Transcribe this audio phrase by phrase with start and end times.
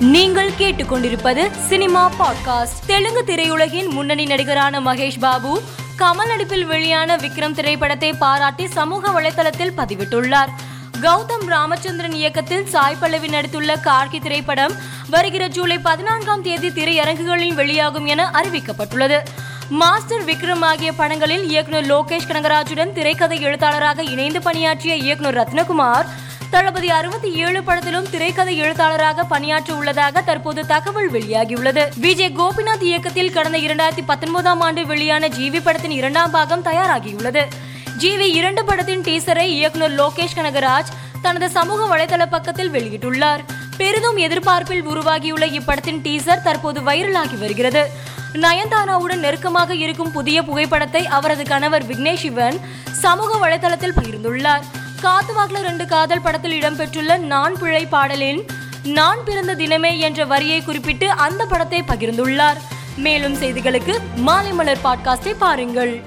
[0.00, 2.86] நீங்கள் கேட்டுக்கொண்டிருப்பது cinema podcast.
[2.86, 5.62] Telugu திரையுலகின் முன்னணி நடிகரான மகேஷ் பாபு
[5.98, 10.48] கமல் நடிப்பில் வெளியான விக்ரம் திரைப்படத்தை பாராட்டி சமூக வலைதளத்தில் பதிவிட்டுள்ளார்.
[11.02, 14.72] கௌதம் ராமச்சந்திரன் இயக்கத்தில் சாய் பல்லவி நடித்துள்ள கார்கி திரைப்படம்
[15.10, 19.20] வருகிற ஜூலை பதினான்காம் தேதி திரையரங்குகளில் வெளியாகும் என அறிவிக்கப்பட்டுள்ளது.
[19.68, 26.06] மாஸ்டர் விக்ரம் ஆகிய படங்களில் இயக்குனர் லோகேஷ் கனகராஜுடன் திரைக்கதை எழுத்தாளராக இணைந்து பணியாற்றிய இயக்குனர் ரத்னகுமார்
[26.50, 31.82] தளபதி அறுபத்தி ஏழு படத்திலும் திரைக்கதை எழுத்தாளராக பணியாற்ற உள்ளதாக தற்போது தகவல் வெளியாகியுள்ளது.
[31.96, 37.42] விஜய் கோபிநாத் இயக்கத்தில் கடந்த இரண்டாயிரத்தி பத்தொன்பதாம் ஆண்டு வெளியான ஜிவி படத்தின் இரண்டாம் பாகம் தயாராகியுள்ளது.
[37.98, 43.44] ஜிவி இரண்டு படத்தின் டீசரை இயக்குனர் லோகேஷ் கனகராஜ் தனது சமூக வலைதள பக்கத்தில் வெளியிட்டுள்ளார்.
[43.76, 47.90] பெரிதும் எதிர்பார்ப்பில் உருவாகியுள்ள இப்படத்தின் டீசர் தற்போது வைரலாகி வருகிறது.
[48.32, 52.60] நயன்தாராவுடன் நெருக்கமாக இருக்கும் புதிய புகைப்படத்தை அவரது கணவர் விக்னேஷ் சிவன்
[52.92, 54.62] சமூக வலைதளத்தில் பகிர்ந்துள்ளார்.
[55.02, 58.46] காத்துவாக்ல ரெண்டு காதல் படத்தில் இடம்பெற்றுள்ள நான் பிழை பாடலின்
[58.84, 62.56] நான் பிறந்த தினமே என்ற வரியை குறிப்பிட்டு அந்த படத்தை பகிர்ந்துள்ளார்.
[62.96, 66.02] மேலும் செய்திகளுக்கு மாலை மலர் பாட்காஸ்டை பாருங்கள்.